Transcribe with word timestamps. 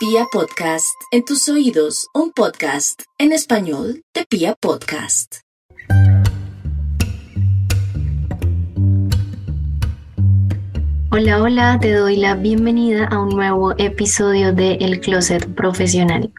Pia 0.00 0.24
Podcast, 0.32 0.96
en 1.10 1.26
tus 1.26 1.46
oídos, 1.50 2.08
un 2.14 2.32
podcast 2.32 3.02
en 3.18 3.32
español 3.32 4.02
de 4.14 4.24
Pia 4.24 4.54
Podcast. 4.58 5.40
Hola, 11.12 11.42
hola, 11.42 11.78
te 11.82 11.92
doy 11.92 12.16
la 12.16 12.34
bienvenida 12.34 13.08
a 13.08 13.18
un 13.18 13.28
nuevo 13.28 13.74
episodio 13.76 14.54
de 14.54 14.76
El 14.76 15.00
Closet 15.00 15.54
Profesional. 15.54 16.32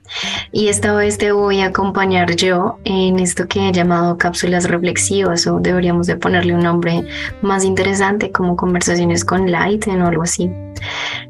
Y 0.52 0.70
esta 0.70 0.96
vez 0.96 1.20
te 1.20 1.32
voy 1.32 1.60
a 1.60 1.68
acompañar 1.68 2.36
yo 2.36 2.80
en 2.84 3.20
esto 3.20 3.48
que 3.48 3.70
he 3.70 3.72
llamado 3.72 4.18
cápsulas 4.18 4.68
reflexivas 4.68 5.46
o 5.46 5.60
deberíamos 5.60 6.08
de 6.08 6.16
ponerle 6.16 6.56
un 6.56 6.64
nombre 6.64 7.06
más 7.44 7.64
interesante 7.64 8.32
como 8.32 8.56
conversaciones 8.56 9.24
con 9.24 9.52
Light 9.52 9.88
o 9.88 9.92
algo 9.92 10.24
así. 10.24 10.50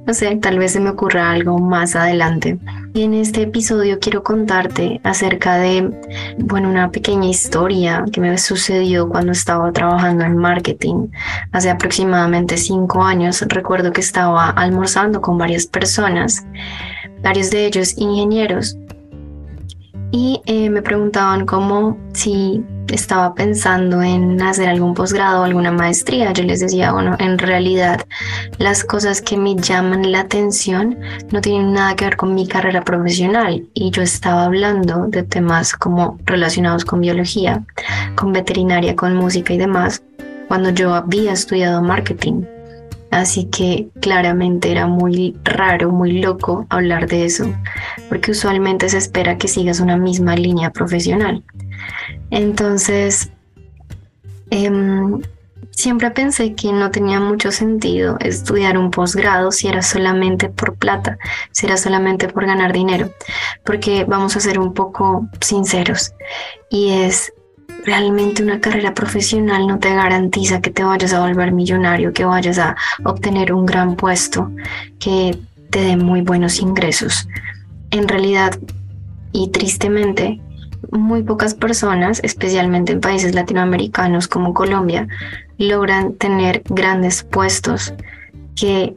No 0.05 0.15
sé, 0.15 0.35
tal 0.37 0.57
vez 0.57 0.71
se 0.73 0.79
me 0.79 0.89
ocurra 0.89 1.31
algo 1.31 1.59
más 1.59 1.95
adelante. 1.95 2.57
Y 2.93 3.03
en 3.03 3.13
este 3.13 3.43
episodio 3.43 3.99
quiero 3.99 4.23
contarte 4.23 4.99
acerca 5.03 5.57
de, 5.57 5.91
bueno, 6.39 6.69
una 6.69 6.91
pequeña 6.91 7.29
historia 7.29 8.03
que 8.11 8.19
me 8.19 8.37
sucedió 8.37 9.07
cuando 9.07 9.31
estaba 9.31 9.71
trabajando 9.71 10.25
en 10.25 10.35
marketing. 10.35 11.07
Hace 11.51 11.69
aproximadamente 11.69 12.57
cinco 12.57 13.03
años 13.03 13.41
recuerdo 13.47 13.93
que 13.93 14.01
estaba 14.01 14.49
almorzando 14.49 15.21
con 15.21 15.37
varias 15.37 15.67
personas, 15.67 16.45
varios 17.21 17.51
de 17.51 17.67
ellos 17.67 17.97
ingenieros, 17.97 18.77
y 20.11 20.41
eh, 20.45 20.69
me 20.69 20.81
preguntaban 20.81 21.45
cómo 21.45 21.97
si 22.13 22.63
estaba 22.89 23.33
pensando 23.33 24.01
en 24.01 24.41
hacer 24.41 24.67
algún 24.67 24.93
posgrado 24.93 25.41
o 25.41 25.43
alguna 25.43 25.71
maestría. 25.71 26.33
Yo 26.33 26.43
les 26.43 26.59
decía, 26.59 26.91
bueno, 26.91 27.15
en 27.19 27.37
realidad 27.37 28.05
las 28.57 28.83
cosas 28.83 29.21
que 29.21 29.37
me 29.37 29.55
llaman 29.55 30.11
la 30.11 30.21
atención 30.21 30.97
no 31.31 31.41
tienen 31.41 31.73
nada 31.73 31.95
que 31.95 32.05
ver 32.05 32.17
con 32.17 32.35
mi 32.35 32.47
carrera 32.47 32.83
profesional 32.83 33.65
y 33.73 33.91
yo 33.91 34.01
estaba 34.01 34.45
hablando 34.45 35.07
de 35.07 35.23
temas 35.23 35.73
como 35.73 36.17
relacionados 36.25 36.83
con 36.83 36.99
biología, 36.99 37.63
con 38.15 38.33
veterinaria, 38.33 38.95
con 38.95 39.15
música 39.15 39.53
y 39.53 39.57
demás 39.57 40.03
cuando 40.47 40.69
yo 40.69 40.93
había 40.93 41.31
estudiado 41.31 41.81
marketing. 41.81 42.43
Así 43.11 43.45
que 43.45 43.89
claramente 44.01 44.71
era 44.71 44.87
muy 44.87 45.37
raro, 45.43 45.91
muy 45.91 46.21
loco 46.21 46.65
hablar 46.69 47.07
de 47.07 47.25
eso, 47.25 47.53
porque 48.07 48.31
usualmente 48.31 48.87
se 48.87 48.97
espera 48.97 49.37
que 49.37 49.49
sigas 49.49 49.81
una 49.81 49.97
misma 49.97 50.35
línea 50.35 50.71
profesional. 50.71 51.43
Entonces, 52.29 53.29
em, 54.49 55.21
siempre 55.71 56.11
pensé 56.11 56.55
que 56.55 56.71
no 56.71 56.89
tenía 56.89 57.19
mucho 57.19 57.51
sentido 57.51 58.17
estudiar 58.21 58.77
un 58.77 58.91
posgrado 58.91 59.51
si 59.51 59.67
era 59.67 59.81
solamente 59.81 60.47
por 60.47 60.75
plata, 60.75 61.17
si 61.51 61.65
era 61.65 61.75
solamente 61.75 62.29
por 62.29 62.45
ganar 62.45 62.71
dinero, 62.71 63.11
porque 63.65 64.05
vamos 64.05 64.37
a 64.37 64.39
ser 64.39 64.57
un 64.57 64.73
poco 64.73 65.27
sinceros, 65.41 66.13
y 66.69 66.91
es 66.91 67.33
realmente 67.85 68.43
una 68.43 68.59
carrera 68.59 68.93
profesional 68.93 69.67
no 69.67 69.79
te 69.79 69.93
garantiza 69.93 70.61
que 70.61 70.69
te 70.69 70.83
vayas 70.83 71.13
a 71.13 71.21
volver 71.21 71.51
millonario, 71.51 72.13
que 72.13 72.25
vayas 72.25 72.57
a 72.59 72.75
obtener 73.03 73.53
un 73.53 73.65
gran 73.65 73.95
puesto, 73.95 74.51
que 74.99 75.37
te 75.69 75.79
dé 75.81 75.97
muy 75.97 76.21
buenos 76.21 76.59
ingresos. 76.59 77.27
En 77.91 78.07
realidad, 78.07 78.57
y 79.31 79.49
tristemente, 79.49 80.41
muy 80.91 81.23
pocas 81.23 81.53
personas, 81.53 82.19
especialmente 82.23 82.91
en 82.91 83.01
países 83.01 83.33
latinoamericanos 83.33 84.27
como 84.27 84.53
Colombia, 84.53 85.07
logran 85.57 86.13
tener 86.13 86.63
grandes 86.69 87.23
puestos 87.23 87.93
que 88.55 88.95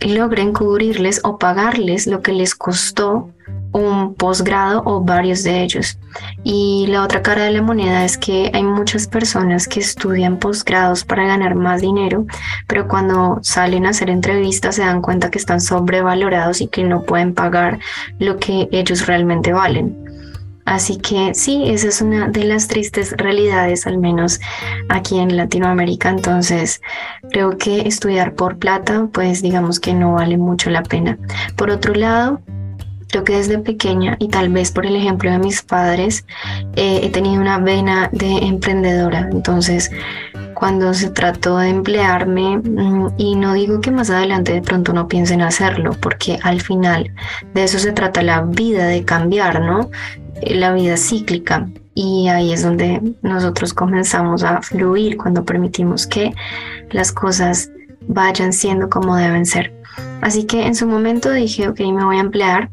logren 0.00 0.52
cubrirles 0.52 1.20
o 1.24 1.38
pagarles 1.38 2.06
lo 2.06 2.22
que 2.22 2.32
les 2.32 2.54
costó 2.54 3.30
un 3.74 4.14
posgrado 4.14 4.82
o 4.86 5.00
varios 5.00 5.42
de 5.42 5.62
ellos. 5.62 5.98
Y 6.44 6.86
la 6.88 7.02
otra 7.02 7.22
cara 7.22 7.42
de 7.42 7.50
la 7.50 7.60
moneda 7.60 8.04
es 8.04 8.16
que 8.16 8.50
hay 8.54 8.62
muchas 8.62 9.08
personas 9.08 9.66
que 9.66 9.80
estudian 9.80 10.38
posgrados 10.38 11.04
para 11.04 11.26
ganar 11.26 11.56
más 11.56 11.80
dinero, 11.80 12.24
pero 12.68 12.86
cuando 12.86 13.40
salen 13.42 13.84
a 13.84 13.90
hacer 13.90 14.10
entrevistas 14.10 14.76
se 14.76 14.82
dan 14.82 15.02
cuenta 15.02 15.30
que 15.30 15.38
están 15.38 15.60
sobrevalorados 15.60 16.60
y 16.60 16.68
que 16.68 16.84
no 16.84 17.02
pueden 17.02 17.34
pagar 17.34 17.80
lo 18.20 18.36
que 18.36 18.68
ellos 18.70 19.06
realmente 19.06 19.52
valen. 19.52 20.04
Así 20.66 20.96
que 20.96 21.34
sí, 21.34 21.64
esa 21.66 21.88
es 21.88 22.00
una 22.00 22.28
de 22.28 22.44
las 22.44 22.68
tristes 22.68 23.12
realidades, 23.18 23.86
al 23.86 23.98
menos 23.98 24.40
aquí 24.88 25.18
en 25.18 25.36
Latinoamérica. 25.36 26.08
Entonces, 26.08 26.80
creo 27.30 27.58
que 27.58 27.80
estudiar 27.80 28.34
por 28.34 28.56
plata, 28.56 29.08
pues 29.12 29.42
digamos 29.42 29.78
que 29.78 29.92
no 29.92 30.14
vale 30.14 30.38
mucho 30.38 30.70
la 30.70 30.82
pena. 30.82 31.18
Por 31.56 31.68
otro 31.68 31.92
lado, 31.92 32.40
Creo 33.14 33.22
que 33.22 33.36
desde 33.36 33.58
pequeña 33.60 34.16
y 34.18 34.26
tal 34.26 34.48
vez 34.48 34.72
por 34.72 34.86
el 34.86 34.96
ejemplo 34.96 35.30
de 35.30 35.38
mis 35.38 35.62
padres 35.62 36.26
eh, 36.74 36.98
he 37.04 37.10
tenido 37.10 37.40
una 37.40 37.58
vena 37.58 38.08
de 38.10 38.38
emprendedora. 38.38 39.28
Entonces, 39.30 39.88
cuando 40.54 40.92
se 40.94 41.10
trató 41.10 41.58
de 41.58 41.68
emplearme, 41.68 42.56
mm, 42.56 43.10
y 43.16 43.36
no 43.36 43.52
digo 43.52 43.80
que 43.80 43.92
más 43.92 44.10
adelante 44.10 44.52
de 44.52 44.62
pronto 44.62 44.92
no 44.92 45.06
piensen 45.06 45.42
hacerlo, 45.42 45.92
porque 46.00 46.40
al 46.42 46.60
final 46.60 47.14
de 47.54 47.62
eso 47.62 47.78
se 47.78 47.92
trata 47.92 48.20
la 48.20 48.40
vida 48.40 48.88
de 48.88 49.04
cambiar, 49.04 49.60
¿no? 49.60 49.90
Eh, 50.42 50.56
la 50.56 50.72
vida 50.72 50.96
cíclica. 50.96 51.68
Y 51.94 52.26
ahí 52.30 52.52
es 52.52 52.64
donde 52.64 53.00
nosotros 53.22 53.74
comenzamos 53.74 54.42
a 54.42 54.60
fluir 54.60 55.16
cuando 55.18 55.44
permitimos 55.44 56.08
que 56.08 56.34
las 56.90 57.12
cosas 57.12 57.70
vayan 58.08 58.52
siendo 58.52 58.90
como 58.90 59.14
deben 59.14 59.46
ser. 59.46 59.72
Así 60.20 60.46
que 60.46 60.66
en 60.66 60.74
su 60.74 60.88
momento 60.88 61.30
dije, 61.30 61.68
ok, 61.68 61.78
me 61.78 62.04
voy 62.04 62.16
a 62.16 62.20
emplear 62.22 62.70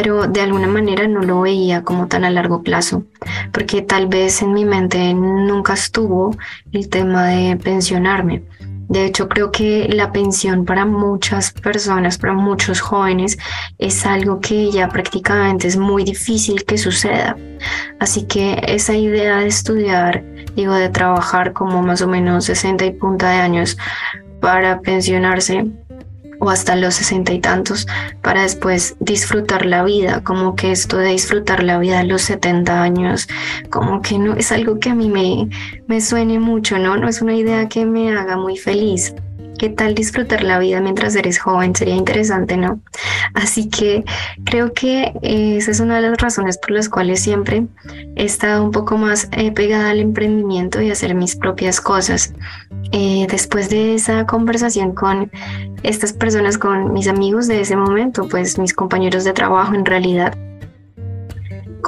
pero 0.00 0.28
de 0.28 0.42
alguna 0.42 0.68
manera 0.68 1.08
no 1.08 1.22
lo 1.22 1.40
veía 1.40 1.82
como 1.82 2.06
tan 2.06 2.24
a 2.24 2.30
largo 2.30 2.62
plazo, 2.62 3.02
porque 3.50 3.82
tal 3.82 4.06
vez 4.06 4.42
en 4.42 4.52
mi 4.52 4.64
mente 4.64 5.12
nunca 5.12 5.72
estuvo 5.72 6.36
el 6.70 6.88
tema 6.88 7.26
de 7.26 7.56
pensionarme. 7.56 8.44
De 8.88 9.04
hecho, 9.04 9.28
creo 9.28 9.50
que 9.50 9.88
la 9.88 10.12
pensión 10.12 10.64
para 10.64 10.86
muchas 10.86 11.50
personas, 11.50 12.16
para 12.16 12.32
muchos 12.32 12.80
jóvenes, 12.80 13.38
es 13.78 14.06
algo 14.06 14.38
que 14.38 14.70
ya 14.70 14.88
prácticamente 14.88 15.66
es 15.66 15.76
muy 15.76 16.04
difícil 16.04 16.64
que 16.64 16.78
suceda. 16.78 17.36
Así 17.98 18.22
que 18.22 18.62
esa 18.68 18.94
idea 18.94 19.38
de 19.38 19.48
estudiar, 19.48 20.22
digo, 20.54 20.74
de 20.74 20.90
trabajar 20.90 21.52
como 21.52 21.82
más 21.82 22.02
o 22.02 22.06
menos 22.06 22.44
60 22.44 22.86
y 22.86 22.92
punta 22.92 23.30
de 23.30 23.38
años 23.38 23.76
para 24.40 24.80
pensionarse, 24.80 25.66
o 26.38 26.50
hasta 26.50 26.76
los 26.76 26.94
sesenta 26.94 27.32
y 27.32 27.40
tantos 27.40 27.86
para 28.22 28.42
después 28.42 28.96
disfrutar 29.00 29.66
la 29.66 29.82
vida, 29.84 30.22
como 30.22 30.54
que 30.54 30.72
esto 30.72 30.96
de 30.96 31.10
disfrutar 31.10 31.62
la 31.62 31.78
vida 31.78 32.00
a 32.00 32.04
los 32.04 32.22
70 32.22 32.82
años, 32.82 33.28
como 33.70 34.02
que 34.02 34.18
no 34.18 34.34
es 34.34 34.52
algo 34.52 34.78
que 34.78 34.90
a 34.90 34.94
mí 34.94 35.08
me, 35.08 35.48
me 35.86 36.00
suene 36.00 36.38
mucho, 36.38 36.78
¿no? 36.78 36.96
No 36.96 37.08
es 37.08 37.22
una 37.22 37.34
idea 37.34 37.68
que 37.68 37.84
me 37.84 38.16
haga 38.16 38.36
muy 38.36 38.56
feliz. 38.56 39.14
¿Qué 39.58 39.68
tal 39.68 39.94
disfrutar 39.96 40.44
la 40.44 40.60
vida 40.60 40.80
mientras 40.80 41.16
eres 41.16 41.40
joven? 41.40 41.74
Sería 41.74 41.96
interesante, 41.96 42.56
¿no? 42.56 42.80
Así 43.34 43.68
que 43.68 44.04
creo 44.44 44.72
que 44.72 45.12
esa 45.22 45.70
es 45.72 45.80
una 45.80 45.96
de 45.96 46.08
las 46.08 46.18
razones 46.18 46.58
por 46.58 46.70
las 46.70 46.88
cuales 46.88 47.20
siempre 47.20 47.66
he 48.14 48.24
estado 48.24 48.62
un 48.62 48.70
poco 48.70 48.96
más 48.96 49.28
eh, 49.32 49.50
pegada 49.50 49.90
al 49.90 49.98
emprendimiento 49.98 50.80
y 50.80 50.90
hacer 50.90 51.14
mis 51.16 51.34
propias 51.34 51.80
cosas. 51.80 52.34
Eh, 52.92 53.26
después 53.28 53.68
de 53.68 53.96
esa 53.96 54.26
conversación 54.26 54.94
con 54.94 55.30
estas 55.82 56.12
personas, 56.12 56.56
con 56.56 56.92
mis 56.92 57.08
amigos 57.08 57.48
de 57.48 57.60
ese 57.60 57.74
momento, 57.74 58.28
pues 58.28 58.58
mis 58.58 58.72
compañeros 58.72 59.24
de 59.24 59.32
trabajo 59.32 59.74
en 59.74 59.84
realidad, 59.84 60.36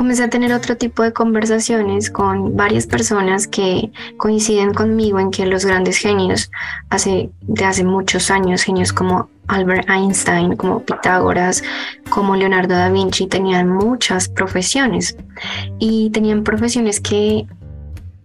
comencé 0.01 0.25
a 0.25 0.31
tener 0.31 0.55
otro 0.55 0.79
tipo 0.79 1.03
de 1.03 1.13
conversaciones 1.13 2.11
con 2.11 2.57
varias 2.57 2.87
personas 2.87 3.47
que 3.47 3.93
coinciden 4.17 4.73
conmigo 4.73 5.21
en 5.21 5.31
que 5.31 5.45
los 5.45 5.67
grandes 5.67 5.99
genios 5.99 6.51
hace, 6.89 7.29
de 7.43 7.65
hace 7.67 7.85
muchos 7.85 8.31
años, 8.31 8.63
genios 8.63 8.95
como 8.95 9.29
Albert 9.47 9.91
Einstein, 9.91 10.57
como 10.57 10.81
Pitágoras, 10.81 11.63
como 12.09 12.35
Leonardo 12.35 12.77
da 12.77 12.89
Vinci, 12.89 13.27
tenían 13.27 13.69
muchas 13.69 14.31
profesiones. 14.31 15.19
Y 15.79 16.09
tenían 16.09 16.45
profesiones 16.45 16.99
que 16.99 17.45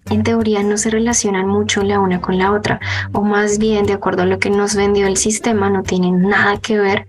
en 0.09 0.23
teoría 0.23 0.63
no 0.63 0.77
se 0.77 0.89
relacionan 0.89 1.45
mucho 1.45 1.83
la 1.83 1.99
una 1.99 2.21
con 2.21 2.37
la 2.37 2.53
otra, 2.53 2.79
o 3.11 3.21
más 3.21 3.57
bien, 3.57 3.85
de 3.85 3.91
acuerdo 3.91 4.21
a 4.21 4.27
lo 4.27 4.39
que 4.39 4.49
nos 4.49 4.75
vendió 4.75 5.07
el 5.07 5.17
sistema, 5.17 5.69
no 5.69 5.83
tienen 5.83 6.21
nada 6.21 6.57
que 6.57 6.79
ver 6.79 7.05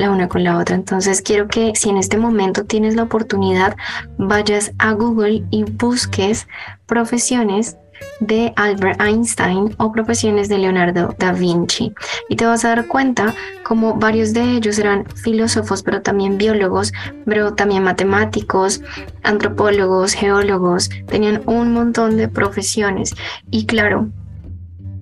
la 0.00 0.10
una 0.10 0.28
con 0.28 0.42
la 0.42 0.58
otra. 0.58 0.74
Entonces 0.74 1.22
quiero 1.22 1.46
que 1.46 1.72
si 1.74 1.90
en 1.90 1.98
este 1.98 2.16
momento 2.16 2.64
tienes 2.64 2.96
la 2.96 3.04
oportunidad, 3.04 3.76
vayas 4.18 4.72
a 4.78 4.92
Google 4.92 5.44
y 5.50 5.64
busques 5.64 6.48
profesiones 6.86 7.76
de 8.20 8.52
Albert 8.56 9.00
Einstein 9.00 9.74
o 9.78 9.92
profesiones 9.92 10.48
de 10.48 10.58
Leonardo 10.58 11.14
da 11.18 11.32
Vinci. 11.32 11.92
Y 12.28 12.36
te 12.36 12.46
vas 12.46 12.64
a 12.64 12.70
dar 12.70 12.86
cuenta 12.86 13.34
como 13.62 13.94
varios 13.94 14.32
de 14.32 14.56
ellos 14.56 14.78
eran 14.78 15.06
filósofos, 15.06 15.82
pero 15.82 16.02
también 16.02 16.38
biólogos, 16.38 16.92
pero 17.24 17.54
también 17.54 17.82
matemáticos, 17.82 18.80
antropólogos, 19.22 20.14
geólogos, 20.14 20.90
tenían 21.06 21.42
un 21.46 21.72
montón 21.72 22.16
de 22.16 22.28
profesiones. 22.28 23.14
Y 23.50 23.66
claro, 23.66 24.08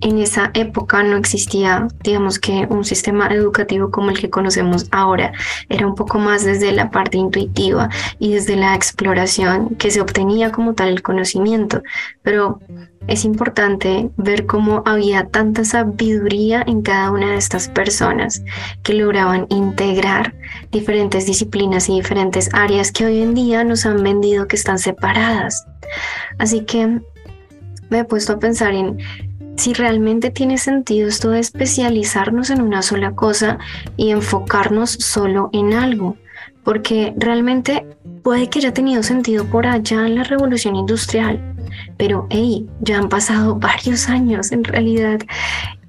en 0.00 0.18
esa 0.18 0.50
época 0.54 1.02
no 1.02 1.16
existía, 1.16 1.88
digamos 2.02 2.38
que 2.38 2.66
un 2.70 2.84
sistema 2.84 3.26
educativo 3.28 3.90
como 3.90 4.10
el 4.10 4.18
que 4.18 4.30
conocemos 4.30 4.86
ahora. 4.90 5.32
Era 5.68 5.86
un 5.86 5.94
poco 5.94 6.18
más 6.18 6.44
desde 6.44 6.72
la 6.72 6.90
parte 6.90 7.18
intuitiva 7.18 7.88
y 8.18 8.32
desde 8.32 8.56
la 8.56 8.74
exploración 8.74 9.76
que 9.76 9.90
se 9.90 10.00
obtenía 10.00 10.52
como 10.52 10.74
tal 10.74 10.88
el 10.88 11.02
conocimiento. 11.02 11.82
Pero 12.22 12.60
es 13.08 13.24
importante 13.24 14.10
ver 14.16 14.46
cómo 14.46 14.82
había 14.84 15.28
tanta 15.28 15.64
sabiduría 15.64 16.62
en 16.66 16.82
cada 16.82 17.10
una 17.10 17.30
de 17.30 17.36
estas 17.36 17.68
personas 17.68 18.42
que 18.82 18.94
lograban 18.94 19.46
integrar 19.48 20.34
diferentes 20.70 21.26
disciplinas 21.26 21.88
y 21.88 21.94
diferentes 21.94 22.50
áreas 22.52 22.92
que 22.92 23.06
hoy 23.06 23.22
en 23.22 23.34
día 23.34 23.64
nos 23.64 23.86
han 23.86 24.02
vendido 24.02 24.46
que 24.46 24.56
están 24.56 24.78
separadas. 24.78 25.66
Así 26.38 26.64
que 26.64 27.00
me 27.88 28.00
he 28.00 28.04
puesto 28.04 28.34
a 28.34 28.38
pensar 28.38 28.74
en 28.74 28.98
si 29.58 29.74
realmente 29.74 30.30
tiene 30.30 30.56
sentido 30.56 31.08
esto 31.08 31.30
de 31.30 31.40
especializarnos 31.40 32.50
en 32.50 32.62
una 32.62 32.80
sola 32.80 33.12
cosa 33.12 33.58
y 33.96 34.10
enfocarnos 34.10 34.90
solo 34.90 35.50
en 35.52 35.74
algo, 35.74 36.16
porque 36.62 37.12
realmente 37.16 37.84
puede 38.22 38.48
que 38.48 38.60
haya 38.60 38.72
tenido 38.72 39.02
sentido 39.02 39.44
por 39.44 39.66
allá 39.66 40.06
en 40.06 40.14
la 40.14 40.22
revolución 40.22 40.76
industrial, 40.76 41.56
pero 41.96 42.28
hey, 42.30 42.68
ya 42.80 42.98
han 42.98 43.08
pasado 43.08 43.56
varios 43.58 44.08
años 44.08 44.52
en 44.52 44.62
realidad 44.62 45.20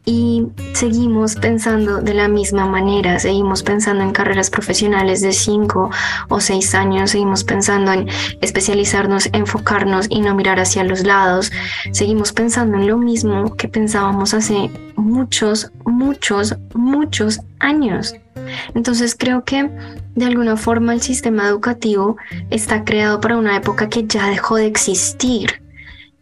y 0.06 0.48
seguimos 0.74 1.36
pensando 1.36 2.02
de 2.02 2.14
la 2.14 2.28
misma 2.28 2.66
manera, 2.66 3.20
seguimos 3.20 3.64
pensando 3.64 4.04
en 4.04 4.12
carreras 4.12 4.50
profesionales 4.50 5.22
de 5.22 5.32
cinco 5.32 5.90
o 6.30 6.40
seis 6.40 6.74
años, 6.74 7.12
seguimos 7.12 7.44
pensando 7.44 7.92
en 7.92 8.08
especializarnos, 8.42 9.30
enfocarnos 9.34 10.08
y 10.10 10.22
no 10.22 10.36
mirar 10.36 10.60
hacia 10.60 10.84
los 10.84 11.04
lados, 11.04 11.52
seguimos 11.92 12.34
pensando 12.34 12.78
en 12.78 12.88
lo 12.88 12.98
mismo 12.98 13.56
que 13.56 13.68
pensábamos 13.68 14.34
hace 14.34 14.72
muchos, 14.96 15.72
muchos, 15.86 16.56
muchos 16.74 17.40
años. 17.60 18.16
Entonces 18.74 19.16
creo 19.18 19.44
que 19.44 19.70
de 20.16 20.26
alguna 20.26 20.58
forma 20.58 20.94
el 20.94 21.02
sistema 21.02 21.48
educativo 21.48 22.18
está 22.50 22.84
creado 22.84 23.20
para 23.20 23.38
una 23.38 23.56
época 23.56 23.90
que 23.90 24.06
ya 24.06 24.28
dejó 24.30 24.56
de 24.56 24.66
existir 24.66 25.62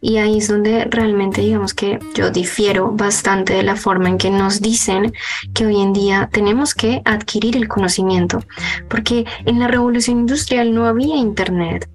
y 0.08 0.20
ahí 0.20 0.38
es 0.38 0.48
donde 0.48 0.86
realmente 0.86 1.42
digamos 1.42 1.74
que 1.74 2.00
yo 2.16 2.32
difiero 2.32 2.94
bastante 2.94 3.52
de 3.52 3.64
la 3.64 3.76
forma 3.76 4.08
en 4.08 4.18
que 4.18 4.30
nos 4.30 4.62
dicen 4.62 5.12
que 5.54 5.66
hoy 5.66 5.82
en 5.82 5.92
día 5.92 6.30
tenemos 6.32 6.74
que 6.74 7.02
adquirir 7.04 7.58
el 7.58 7.68
conocimiento, 7.68 8.42
porque 8.88 9.26
en 9.44 9.60
la 9.60 9.68
revolución 9.68 10.20
industrial 10.20 10.74
no 10.74 10.86
había 10.86 11.18
internet. 11.18 11.90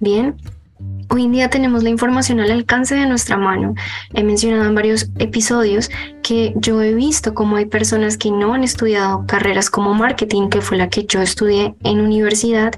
Bien, 0.00 0.34
Hoy 1.10 1.24
en 1.24 1.32
día 1.32 1.50
tenemos 1.50 1.82
la 1.82 1.90
información 1.90 2.40
al 2.40 2.50
alcance 2.50 2.94
de 2.94 3.06
nuestra 3.06 3.36
mano. 3.36 3.74
He 4.14 4.24
mencionado 4.24 4.64
en 4.64 4.74
varios 4.74 5.10
episodios 5.18 5.90
que 6.22 6.54
yo 6.56 6.80
he 6.82 6.94
visto 6.94 7.34
cómo 7.34 7.56
hay 7.56 7.66
personas 7.66 8.16
que 8.16 8.30
no 8.30 8.54
han 8.54 8.64
estudiado 8.64 9.24
carreras 9.26 9.70
como 9.70 9.94
marketing, 9.94 10.48
que 10.48 10.62
fue 10.62 10.78
la 10.78 10.88
que 10.88 11.04
yo 11.04 11.20
estudié 11.20 11.74
en 11.84 12.00
universidad, 12.00 12.74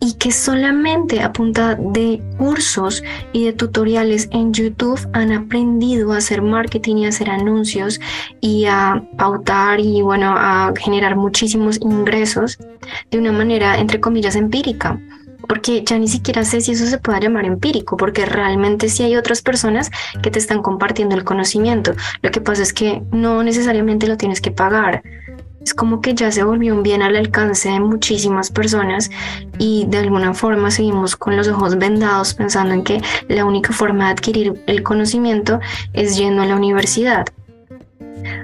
y 0.00 0.14
que 0.14 0.32
solamente 0.32 1.20
a 1.20 1.32
punta 1.32 1.74
de 1.74 2.22
cursos 2.38 3.02
y 3.32 3.44
de 3.44 3.52
tutoriales 3.52 4.28
en 4.32 4.52
YouTube 4.52 4.98
han 5.12 5.30
aprendido 5.30 6.12
a 6.12 6.16
hacer 6.16 6.40
marketing 6.40 6.96
y 6.96 7.06
a 7.06 7.10
hacer 7.10 7.28
anuncios 7.28 8.00
y 8.40 8.64
a 8.64 9.02
pautar 9.18 9.78
y 9.78 10.00
bueno, 10.00 10.34
a 10.36 10.72
generar 10.78 11.16
muchísimos 11.16 11.78
ingresos 11.82 12.58
de 13.10 13.18
una 13.18 13.32
manera 13.32 13.78
entre 13.78 14.00
comillas 14.00 14.36
empírica 14.36 14.98
porque 15.50 15.82
ya 15.84 15.98
ni 15.98 16.06
siquiera 16.06 16.44
sé 16.44 16.60
si 16.60 16.72
eso 16.72 16.86
se 16.86 16.98
puede 16.98 17.22
llamar 17.22 17.44
empírico, 17.44 17.96
porque 17.96 18.24
realmente 18.24 18.88
sí 18.88 19.02
hay 19.02 19.16
otras 19.16 19.42
personas 19.42 19.90
que 20.22 20.30
te 20.30 20.38
están 20.38 20.62
compartiendo 20.62 21.16
el 21.16 21.24
conocimiento. 21.24 21.92
Lo 22.22 22.30
que 22.30 22.40
pasa 22.40 22.62
es 22.62 22.72
que 22.72 23.02
no 23.10 23.42
necesariamente 23.42 24.06
lo 24.06 24.16
tienes 24.16 24.40
que 24.40 24.52
pagar 24.52 25.02
es 25.70 25.74
como 25.74 26.00
que 26.00 26.14
ya 26.14 26.32
se 26.32 26.42
volvió 26.42 26.74
un 26.74 26.82
bien 26.82 27.00
al 27.00 27.14
alcance 27.14 27.68
de 27.68 27.78
muchísimas 27.78 28.50
personas 28.50 29.08
y 29.56 29.86
de 29.86 29.98
alguna 29.98 30.34
forma 30.34 30.72
seguimos 30.72 31.14
con 31.14 31.36
los 31.36 31.46
ojos 31.46 31.78
vendados 31.78 32.34
pensando 32.34 32.74
en 32.74 32.82
que 32.82 33.00
la 33.28 33.44
única 33.44 33.72
forma 33.72 34.06
de 34.06 34.10
adquirir 34.10 34.64
el 34.66 34.82
conocimiento 34.82 35.60
es 35.92 36.16
yendo 36.16 36.42
a 36.42 36.46
la 36.46 36.56
universidad. 36.56 37.24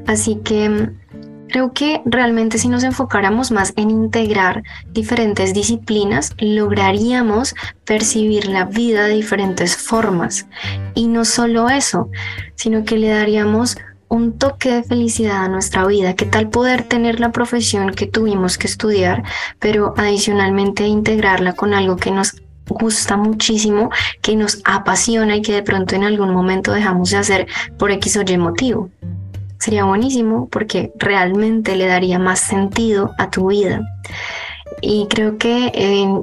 Así 0.06 0.36
que 0.44 0.68
mm, 0.68 1.48
creo 1.48 1.72
que 1.72 2.00
realmente 2.04 2.58
si 2.58 2.68
nos 2.68 2.84
enfocáramos 2.84 3.50
más 3.50 3.72
en 3.74 3.90
integrar 3.90 4.62
diferentes 4.92 5.52
disciplinas, 5.52 6.32
lograríamos 6.38 7.56
percibir 7.84 8.46
la 8.46 8.66
vida 8.66 9.08
de 9.08 9.14
diferentes 9.14 9.76
formas. 9.76 10.46
Y 10.94 11.08
no 11.08 11.24
solo 11.24 11.70
eso, 11.70 12.08
sino 12.54 12.84
que 12.84 12.96
le 12.96 13.08
daríamos 13.08 13.78
un 14.08 14.38
toque 14.38 14.70
de 14.70 14.82
felicidad 14.82 15.44
a 15.44 15.48
nuestra 15.48 15.86
vida, 15.86 16.14
qué 16.14 16.26
tal 16.26 16.48
poder 16.48 16.82
tener 16.82 17.20
la 17.20 17.32
profesión 17.32 17.92
que 17.92 18.06
tuvimos 18.06 18.58
que 18.58 18.66
estudiar, 18.66 19.24
pero 19.58 19.94
adicionalmente 19.96 20.86
integrarla 20.86 21.54
con 21.54 21.74
algo 21.74 21.96
que 21.96 22.10
nos 22.10 22.36
gusta 22.68 23.16
muchísimo, 23.16 23.90
que 24.22 24.36
nos 24.36 24.60
apasiona 24.64 25.36
y 25.36 25.42
que 25.42 25.52
de 25.52 25.62
pronto 25.62 25.94
en 25.94 26.04
algún 26.04 26.32
momento 26.32 26.72
dejamos 26.72 27.10
de 27.10 27.16
hacer 27.16 27.46
por 27.78 27.90
X 27.90 28.16
o 28.16 28.22
Y 28.22 28.38
motivo. 28.38 28.90
Sería 29.58 29.84
buenísimo 29.84 30.48
porque 30.48 30.92
realmente 30.98 31.76
le 31.76 31.86
daría 31.86 32.18
más 32.18 32.40
sentido 32.40 33.12
a 33.18 33.30
tu 33.30 33.48
vida. 33.48 33.80
Y 34.82 35.06
creo 35.08 35.38
que 35.38 35.72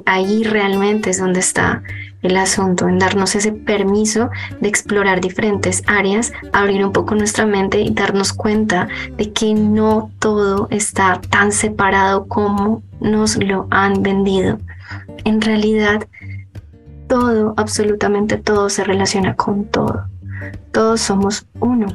ahí 0.06 0.44
realmente 0.44 1.10
es 1.10 1.18
donde 1.18 1.40
está 1.40 1.82
el 2.24 2.36
asunto, 2.36 2.88
en 2.88 2.98
darnos 2.98 3.34
ese 3.34 3.52
permiso 3.52 4.30
de 4.60 4.68
explorar 4.68 5.20
diferentes 5.20 5.82
áreas, 5.86 6.32
abrir 6.52 6.84
un 6.84 6.92
poco 6.92 7.14
nuestra 7.14 7.46
mente 7.46 7.80
y 7.80 7.90
darnos 7.90 8.32
cuenta 8.32 8.88
de 9.16 9.32
que 9.32 9.54
no 9.54 10.10
todo 10.18 10.66
está 10.70 11.20
tan 11.30 11.52
separado 11.52 12.26
como 12.26 12.82
nos 13.00 13.36
lo 13.36 13.66
han 13.70 14.02
vendido. 14.02 14.58
En 15.24 15.40
realidad, 15.42 16.06
todo, 17.08 17.54
absolutamente 17.56 18.38
todo 18.38 18.70
se 18.70 18.84
relaciona 18.84 19.36
con 19.36 19.66
todo. 19.66 20.06
Todos 20.72 21.00
somos 21.00 21.46
uno. 21.60 21.86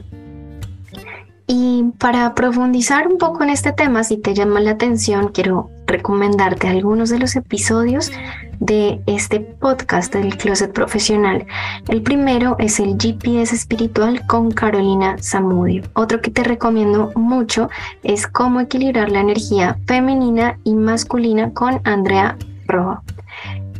Y 1.47 1.85
para 1.97 2.35
profundizar 2.35 3.07
un 3.07 3.17
poco 3.17 3.41
en 3.41 3.49
este 3.49 3.71
tema, 3.71 4.03
si 4.03 4.17
te 4.17 4.35
llama 4.35 4.59
la 4.59 4.71
atención, 4.71 5.29
quiero 5.29 5.71
recomendarte 5.87 6.67
algunos 6.67 7.09
de 7.09 7.17
los 7.17 7.35
episodios 7.35 8.11
de 8.59 9.01
este 9.05 9.39
podcast 9.39 10.13
del 10.13 10.37
Closet 10.37 10.73
Profesional. 10.73 11.45
El 11.87 12.01
primero 12.01 12.55
es 12.59 12.79
el 12.79 12.97
GPS 12.97 13.55
espiritual 13.55 14.25
con 14.27 14.51
Carolina 14.51 15.15
Zamudio. 15.21 15.83
Otro 15.93 16.21
que 16.21 16.31
te 16.31 16.43
recomiendo 16.43 17.11
mucho 17.15 17.69
es 18.03 18.27
cómo 18.27 18.59
equilibrar 18.59 19.09
la 19.09 19.21
energía 19.21 19.77
femenina 19.87 20.57
y 20.63 20.73
masculina 20.73 21.51
con 21.53 21.81
Andrea 21.83 22.37
Roa. 22.67 23.01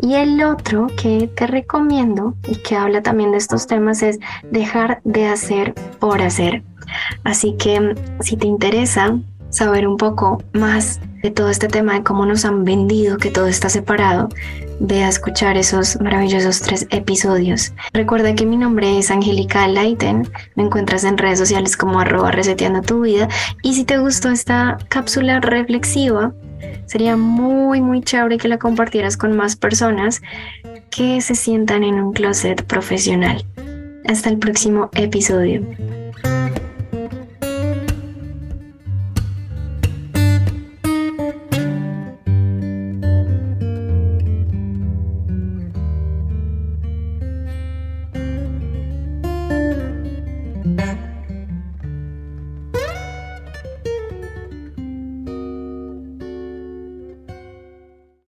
Y 0.02 0.16
el 0.16 0.42
otro 0.44 0.88
que 1.02 1.30
te 1.36 1.46
recomiendo 1.46 2.34
y 2.48 2.56
que 2.56 2.78
habla 2.78 3.02
también 3.02 3.32
de 3.32 3.38
estos 3.38 3.68
temas 3.68 4.02
es 4.02 4.20
dejar 4.50 5.02
de 5.04 5.28
hacer 5.28 5.74
por 6.00 6.22
hacer. 6.22 6.64
Así 7.24 7.56
que 7.58 7.96
si 8.22 8.38
te 8.38 8.48
interesa 8.48 9.20
saber 9.50 9.88
un 9.88 9.98
poco 9.98 10.42
más 10.54 11.02
de 11.22 11.32
todo 11.32 11.50
este 11.50 11.68
tema 11.68 11.94
de 11.94 12.04
cómo 12.04 12.26
nos 12.26 12.46
han 12.46 12.64
vendido 12.64 13.18
que 13.18 13.32
todo 13.32 13.48
está 13.48 13.68
separado, 13.70 14.30
a 14.80 15.10
escuchar 15.10 15.58
esos 15.58 16.00
maravillosos 16.02 16.62
tres 16.62 16.88
episodios. 16.90 17.74
Recuerda 17.94 18.34
que 18.34 18.46
mi 18.46 18.58
nombre 18.58 18.98
es 18.98 19.12
Angélica 19.12 19.68
Leiten, 19.68 20.28
me 20.56 20.64
encuentras 20.64 21.04
en 21.04 21.18
redes 21.18 21.40
sociales 21.40 21.76
como 21.76 22.00
arroba 22.00 22.32
reseteando 22.32 22.82
tu 22.82 23.02
vida 23.02 23.28
y 23.62 23.74
si 23.74 23.84
te 23.84 23.98
gustó 23.98 24.30
esta 24.30 24.78
cápsula 24.88 25.42
reflexiva, 25.42 26.34
sería 26.86 27.18
muy 27.18 27.82
muy 27.82 28.02
chévere 28.02 28.38
que 28.38 28.48
la 28.48 28.58
compartieras 28.58 29.18
con 29.18 29.36
más 29.36 29.56
personas 29.56 30.22
que 30.90 31.22
se 31.22 31.36
sientan 31.36 31.84
en 31.84 31.96
un 31.96 32.14
closet 32.14 32.64
profesional. 32.64 33.46
Hasta 34.06 34.30
el 34.30 34.38
próximo 34.40 34.90
episodio. 34.94 35.62